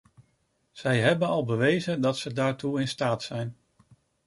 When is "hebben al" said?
0.99-1.45